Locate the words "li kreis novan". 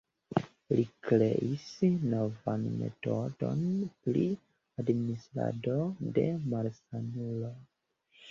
0.77-2.63